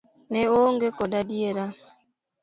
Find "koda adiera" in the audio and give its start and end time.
0.97-1.65